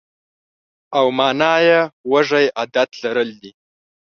[0.97, 1.79] او مانا یې
[2.11, 3.51] وږی عادت لرل دي.